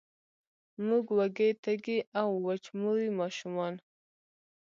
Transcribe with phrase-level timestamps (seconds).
[0.87, 3.73] موږ وږې، تږې او، وچموري ماشومان